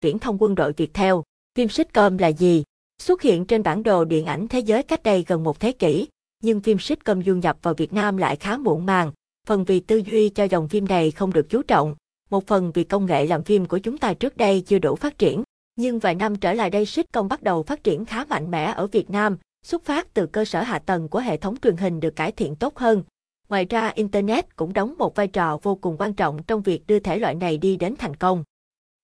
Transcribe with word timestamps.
viễn 0.00 0.18
thông 0.18 0.42
quân 0.42 0.54
đội 0.54 0.72
Việt 0.72 0.94
theo. 0.94 1.22
Phim 1.54 1.68
sitcom 1.68 2.18
là 2.18 2.28
gì? 2.28 2.64
Xuất 3.02 3.22
hiện 3.22 3.44
trên 3.44 3.62
bản 3.62 3.82
đồ 3.82 4.04
điện 4.04 4.26
ảnh 4.26 4.48
thế 4.48 4.58
giới 4.58 4.82
cách 4.82 5.02
đây 5.02 5.24
gần 5.26 5.44
một 5.44 5.60
thế 5.60 5.72
kỷ, 5.72 6.08
nhưng 6.42 6.60
phim 6.60 6.78
sitcom 6.78 7.22
du 7.22 7.34
nhập 7.34 7.58
vào 7.62 7.74
Việt 7.74 7.92
Nam 7.92 8.16
lại 8.16 8.36
khá 8.36 8.56
muộn 8.56 8.86
màng, 8.86 9.12
phần 9.46 9.64
vì 9.64 9.80
tư 9.80 10.02
duy 10.10 10.28
cho 10.28 10.44
dòng 10.44 10.68
phim 10.68 10.88
này 10.88 11.10
không 11.10 11.32
được 11.32 11.46
chú 11.48 11.62
trọng, 11.62 11.94
một 12.30 12.46
phần 12.46 12.72
vì 12.72 12.84
công 12.84 13.06
nghệ 13.06 13.26
làm 13.26 13.42
phim 13.42 13.66
của 13.66 13.78
chúng 13.78 13.98
ta 13.98 14.14
trước 14.14 14.36
đây 14.36 14.60
chưa 14.60 14.78
đủ 14.78 14.94
phát 14.94 15.18
triển. 15.18 15.42
Nhưng 15.76 15.98
vài 15.98 16.14
năm 16.14 16.36
trở 16.36 16.52
lại 16.52 16.70
đây 16.70 16.86
sitcom 16.86 17.28
bắt 17.28 17.42
đầu 17.42 17.62
phát 17.62 17.84
triển 17.84 18.04
khá 18.04 18.24
mạnh 18.24 18.50
mẽ 18.50 18.64
ở 18.64 18.86
Việt 18.86 19.10
Nam, 19.10 19.36
xuất 19.62 19.84
phát 19.84 20.14
từ 20.14 20.26
cơ 20.26 20.44
sở 20.44 20.62
hạ 20.62 20.78
tầng 20.78 21.08
của 21.08 21.18
hệ 21.18 21.36
thống 21.36 21.56
truyền 21.62 21.76
hình 21.76 22.00
được 22.00 22.16
cải 22.16 22.32
thiện 22.32 22.56
tốt 22.56 22.78
hơn. 22.78 23.02
Ngoài 23.48 23.66
ra, 23.70 23.88
Internet 23.88 24.56
cũng 24.56 24.72
đóng 24.72 24.94
một 24.98 25.14
vai 25.14 25.28
trò 25.28 25.58
vô 25.62 25.74
cùng 25.74 25.96
quan 25.98 26.14
trọng 26.14 26.42
trong 26.42 26.62
việc 26.62 26.86
đưa 26.86 26.98
thể 26.98 27.18
loại 27.18 27.34
này 27.34 27.58
đi 27.58 27.76
đến 27.76 27.94
thành 27.98 28.16
công. 28.16 28.44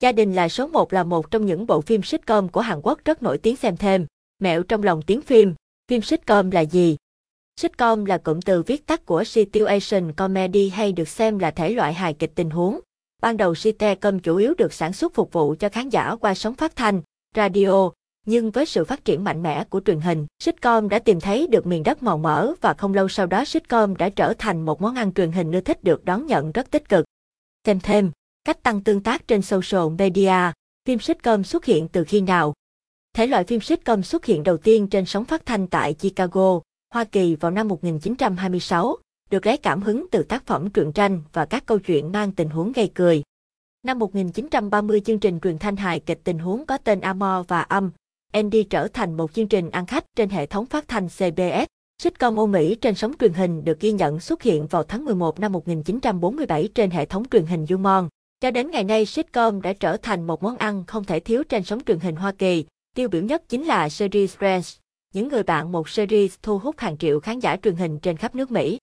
Gia 0.02 0.12
đình 0.12 0.32
là 0.32 0.48
số 0.48 0.66
1 0.66 0.92
là 0.92 1.04
một 1.04 1.30
trong 1.30 1.46
những 1.46 1.66
bộ 1.66 1.80
phim 1.80 2.02
sitcom 2.02 2.48
của 2.48 2.60
Hàn 2.60 2.80
Quốc 2.82 2.98
rất 3.04 3.22
nổi 3.22 3.38
tiếng 3.38 3.56
xem 3.56 3.76
thêm. 3.76 4.06
Mẹo 4.38 4.62
trong 4.62 4.82
lòng 4.82 5.02
tiếng 5.02 5.22
phim. 5.22 5.54
Phim 5.88 6.02
sitcom 6.02 6.50
là 6.50 6.60
gì? 6.60 6.96
Sitcom 7.60 8.04
là 8.04 8.18
cụm 8.18 8.40
từ 8.40 8.62
viết 8.62 8.86
tắt 8.86 9.06
của 9.06 9.24
Situation 9.24 10.12
Comedy 10.12 10.68
hay 10.68 10.92
được 10.92 11.08
xem 11.08 11.38
là 11.38 11.50
thể 11.50 11.70
loại 11.70 11.94
hài 11.94 12.14
kịch 12.14 12.32
tình 12.34 12.50
huống. 12.50 12.80
Ban 13.20 13.36
đầu 13.36 13.54
sitcom 13.54 14.18
chủ 14.18 14.36
yếu 14.36 14.54
được 14.58 14.72
sản 14.72 14.92
xuất 14.92 15.14
phục 15.14 15.32
vụ 15.32 15.54
cho 15.58 15.68
khán 15.68 15.88
giả 15.88 16.16
qua 16.20 16.34
sóng 16.34 16.54
phát 16.54 16.76
thanh, 16.76 17.02
radio, 17.36 17.90
nhưng 18.26 18.50
với 18.50 18.66
sự 18.66 18.84
phát 18.84 19.04
triển 19.04 19.24
mạnh 19.24 19.42
mẽ 19.42 19.64
của 19.64 19.80
truyền 19.84 20.00
hình, 20.00 20.26
sitcom 20.38 20.88
đã 20.88 20.98
tìm 20.98 21.20
thấy 21.20 21.46
được 21.46 21.66
miền 21.66 21.82
đất 21.82 22.02
màu 22.02 22.18
mỡ 22.18 22.52
và 22.60 22.74
không 22.74 22.94
lâu 22.94 23.08
sau 23.08 23.26
đó 23.26 23.44
sitcom 23.44 23.96
đã 23.96 24.08
trở 24.08 24.34
thành 24.38 24.64
một 24.64 24.80
món 24.80 24.94
ăn 24.94 25.12
truyền 25.12 25.32
hình 25.32 25.52
ưa 25.52 25.60
thích 25.60 25.84
được 25.84 26.04
đón 26.04 26.26
nhận 26.26 26.52
rất 26.52 26.70
tích 26.70 26.88
cực. 26.88 27.04
Xem 27.66 27.80
thêm, 27.80 28.10
cách 28.44 28.62
tăng 28.62 28.80
tương 28.80 29.00
tác 29.00 29.28
trên 29.28 29.42
social 29.42 29.88
media, 29.98 30.52
phim 30.86 30.98
sitcom 30.98 31.44
xuất 31.44 31.64
hiện 31.64 31.88
từ 31.88 32.04
khi 32.04 32.20
nào? 32.20 32.54
Thể 33.14 33.26
loại 33.26 33.44
phim 33.44 33.60
sitcom 33.60 34.02
xuất 34.02 34.24
hiện 34.24 34.42
đầu 34.42 34.56
tiên 34.56 34.86
trên 34.86 35.06
sóng 35.06 35.24
phát 35.24 35.46
thanh 35.46 35.66
tại 35.66 35.94
Chicago, 35.94 36.60
Hoa 36.94 37.04
Kỳ 37.04 37.36
vào 37.36 37.50
năm 37.50 37.68
1926, 37.68 38.96
được 39.30 39.46
lấy 39.46 39.56
cảm 39.56 39.82
hứng 39.82 40.06
từ 40.10 40.22
tác 40.22 40.46
phẩm 40.46 40.70
truyện 40.70 40.92
tranh 40.92 41.22
và 41.32 41.44
các 41.44 41.66
câu 41.66 41.78
chuyện 41.78 42.12
mang 42.12 42.32
tình 42.32 42.48
huống 42.48 42.72
gây 42.72 42.90
cười. 42.94 43.22
Năm 43.82 43.98
1930 43.98 45.00
chương 45.00 45.18
trình 45.18 45.40
truyền 45.40 45.58
thanh 45.58 45.76
hài 45.76 46.00
kịch 46.00 46.20
tình 46.24 46.38
huống 46.38 46.66
có 46.66 46.78
tên 46.78 47.00
Amor 47.00 47.46
và 47.48 47.62
Âm, 47.62 47.90
Andy 48.32 48.62
trở 48.62 48.88
thành 48.88 49.16
một 49.16 49.32
chương 49.32 49.48
trình 49.48 49.70
ăn 49.70 49.86
khách 49.86 50.04
trên 50.16 50.28
hệ 50.28 50.46
thống 50.46 50.66
phát 50.66 50.88
thanh 50.88 51.08
CBS. 51.08 51.66
Sitcom 52.02 52.36
Âu 52.36 52.46
Mỹ 52.46 52.74
trên 52.74 52.94
sóng 52.94 53.12
truyền 53.20 53.32
hình 53.32 53.64
được 53.64 53.80
ghi 53.80 53.92
nhận 53.92 54.20
xuất 54.20 54.42
hiện 54.42 54.66
vào 54.66 54.84
tháng 54.84 55.04
11 55.04 55.40
năm 55.40 55.52
1947 55.52 56.68
trên 56.74 56.90
hệ 56.90 57.06
thống 57.06 57.22
truyền 57.30 57.46
hình 57.46 57.66
Dumont. 57.66 58.08
Cho 58.42 58.50
đến 58.50 58.70
ngày 58.70 58.84
nay, 58.84 59.06
sitcom 59.06 59.62
đã 59.62 59.72
trở 59.72 59.96
thành 59.96 60.26
một 60.26 60.42
món 60.42 60.56
ăn 60.56 60.84
không 60.86 61.04
thể 61.04 61.20
thiếu 61.20 61.44
trên 61.44 61.62
sóng 61.62 61.80
truyền 61.86 61.98
hình 62.00 62.16
Hoa 62.16 62.32
Kỳ. 62.32 62.64
Tiêu 62.94 63.08
biểu 63.08 63.22
nhất 63.22 63.42
chính 63.48 63.64
là 63.64 63.88
series 63.88 64.36
Friends, 64.36 64.78
những 65.14 65.28
người 65.28 65.42
bạn 65.42 65.72
một 65.72 65.88
series 65.88 66.34
thu 66.42 66.58
hút 66.58 66.78
hàng 66.78 66.98
triệu 66.98 67.20
khán 67.20 67.38
giả 67.38 67.56
truyền 67.56 67.76
hình 67.76 67.98
trên 67.98 68.16
khắp 68.16 68.34
nước 68.34 68.50
Mỹ. 68.50 68.78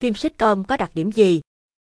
Phim 0.00 0.14
sitcom 0.14 0.64
có 0.64 0.76
đặc 0.76 0.90
điểm 0.94 1.12
gì? 1.12 1.40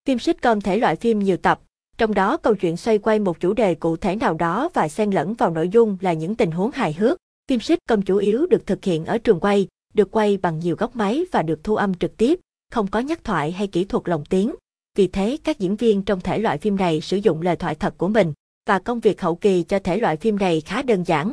Phim 0.07 0.19
sitcom 0.19 0.61
thể 0.61 0.77
loại 0.77 0.97
phim 0.97 1.19
nhiều 1.19 1.37
tập, 1.37 1.61
trong 1.99 2.15
đó 2.15 2.37
câu 2.37 2.55
chuyện 2.55 2.77
xoay 2.77 2.99
quay 2.99 3.19
một 3.19 3.41
chủ 3.41 3.53
đề 3.53 3.75
cụ 3.75 3.97
thể 3.97 4.17
nào 4.17 4.35
đó 4.35 4.69
và 4.75 4.89
xen 4.89 5.11
lẫn 5.11 5.35
vào 5.35 5.51
nội 5.51 5.69
dung 5.69 5.97
là 6.01 6.13
những 6.13 6.35
tình 6.35 6.51
huống 6.51 6.71
hài 6.71 6.93
hước. 6.93 7.19
Phim 7.49 7.61
sitcom 7.61 8.03
chủ 8.03 8.17
yếu 8.17 8.47
được 8.47 8.67
thực 8.67 8.85
hiện 8.85 9.05
ở 9.05 9.19
trường 9.19 9.41
quay, 9.41 9.67
được 9.95 10.11
quay 10.11 10.37
bằng 10.37 10.59
nhiều 10.59 10.77
góc 10.77 10.97
máy 10.97 11.25
và 11.33 11.43
được 11.43 11.65
thu 11.65 11.77
âm 11.77 11.95
trực 11.95 12.17
tiếp, 12.17 12.41
không 12.73 12.87
có 12.87 13.01
nhắc 13.01 13.25
thoại 13.25 13.53
hay 13.53 13.67
kỹ 13.67 13.85
thuật 13.85 14.09
lồng 14.09 14.25
tiếng. 14.25 14.55
Vì 14.99 15.07
thế, 15.07 15.39
các 15.45 15.59
diễn 15.59 15.77
viên 15.77 16.03
trong 16.03 16.21
thể 16.21 16.39
loại 16.39 16.59
phim 16.59 16.77
này 16.77 17.01
sử 17.01 17.17
dụng 17.17 17.43
lời 17.43 17.57
thoại 17.57 17.75
thật 17.75 17.95
của 17.99 18.09
mình, 18.09 18.33
và 18.67 18.79
công 18.79 19.01
việc 19.01 19.21
hậu 19.21 19.35
kỳ 19.35 19.63
cho 19.63 19.79
thể 19.79 19.97
loại 19.97 20.17
phim 20.17 20.37
này 20.37 20.61
khá 20.61 20.83
đơn 20.83 21.05
giản. 21.07 21.33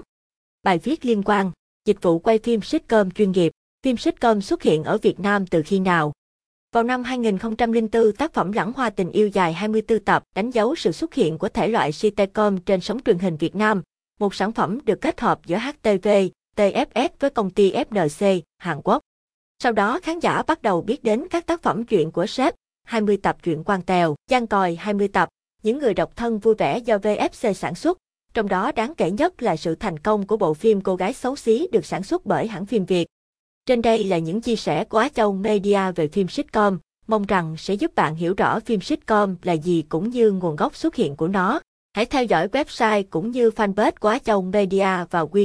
Bài 0.64 0.78
viết 0.78 1.06
liên 1.06 1.24
quan, 1.26 1.52
dịch 1.86 2.02
vụ 2.02 2.20
quay 2.20 2.40
phim 2.40 2.62
sitcom 2.62 3.12
chuyên 3.12 3.32
nghiệp, 3.32 3.52
phim 3.84 3.98
sitcom 3.98 4.42
xuất 4.42 4.64
hiện 4.64 4.84
ở 4.84 4.98
Việt 4.98 5.20
Nam 5.20 5.48
từ 5.48 5.62
khi 5.66 5.80
nào? 5.80 6.14
Vào 6.74 6.84
năm 6.84 7.04
2004, 7.04 8.12
tác 8.12 8.34
phẩm 8.34 8.52
Lãng 8.52 8.74
Hoa 8.74 8.90
Tình 8.90 9.12
Yêu 9.12 9.28
dài 9.28 9.54
24 9.54 10.00
tập 10.00 10.24
đánh 10.36 10.52
dấu 10.52 10.76
sự 10.76 10.92
xuất 10.92 11.14
hiện 11.14 11.38
của 11.38 11.50
thể 11.50 11.68
loại 11.68 11.92
sitcom 11.92 12.58
trên 12.58 12.82
sóng 12.82 13.00
truyền 13.06 13.20
hình 13.20 13.38
Việt 13.38 13.56
Nam, 13.56 13.82
một 14.20 14.36
sản 14.36 14.52
phẩm 14.52 14.80
được 14.86 15.02
kết 15.02 15.22
hợp 15.22 15.46
giữa 15.46 15.58
HTV, 15.58 16.08
TFS 16.56 17.10
với 17.20 17.30
công 17.30 17.50
ty 17.50 17.72
FNC, 17.72 18.42
Hàn 18.58 18.82
Quốc. 18.84 19.02
Sau 19.60 19.72
đó 19.72 20.00
khán 20.04 20.20
giả 20.20 20.44
bắt 20.48 20.62
đầu 20.62 20.82
biết 20.82 21.04
đến 21.04 21.28
các 21.30 21.46
tác 21.46 21.62
phẩm 21.62 21.86
truyện 21.86 22.12
của 22.12 22.26
sếp, 22.26 22.56
20 22.86 23.18
tập 23.18 23.38
truyện 23.44 23.64
quan 23.64 23.82
tèo, 23.82 24.16
Giang 24.30 24.48
Còi 24.48 24.76
20 24.76 25.08
tập, 25.08 25.30
những 25.64 25.80
người 25.80 25.94
độc 25.94 26.16
thân 26.16 26.40
vui 26.40 26.56
vẻ 26.56 26.80
do 26.80 26.98
VFC 26.98 27.54
sản 27.54 27.76
xuất. 27.76 27.98
Trong 28.34 28.48
đó 28.48 28.72
đáng 28.72 28.96
kể 28.96 29.12
nhất 29.12 29.44
là 29.44 29.56
sự 29.56 29.76
thành 29.76 30.00
công 30.00 30.28
của 30.28 30.38
bộ 30.38 30.54
phim 30.54 30.82
Cô 30.82 30.96
gái 30.96 31.14
xấu 31.14 31.36
xí 31.36 31.68
được 31.72 31.86
sản 31.86 32.04
xuất 32.04 32.26
bởi 32.26 32.48
hãng 32.48 32.66
phim 32.66 32.86
Việt. 32.86 33.08
Trên 33.66 33.82
đây 33.82 34.04
là 34.04 34.18
những 34.18 34.42
chia 34.42 34.56
sẻ 34.56 34.84
của 34.84 34.98
Á 34.98 35.10
Châu 35.10 35.34
Media 35.34 35.92
về 35.96 36.08
phim 36.08 36.28
sitcom, 36.28 36.78
mong 37.08 37.26
rằng 37.26 37.56
sẽ 37.58 37.74
giúp 37.74 37.96
bạn 37.96 38.16
hiểu 38.16 38.34
rõ 38.38 38.60
phim 38.60 38.82
sitcom 38.82 39.36
là 39.44 39.54
gì 39.54 39.82
cũng 39.90 40.10
như 40.10 40.32
nguồn 40.32 40.56
gốc 40.56 40.76
xuất 40.76 40.96
hiện 40.96 41.16
của 41.16 41.28
nó. 41.28 41.60
Hãy 41.94 42.06
theo 42.06 42.24
dõi 42.24 42.48
website 42.48 43.04
cũng 43.10 43.32
như 43.32 43.50
fanpage 43.50 43.92
của 44.00 44.10
Á 44.10 44.20
Châu 44.20 44.42
Media 44.42 45.06
và 45.12 45.22
quy 45.22 45.30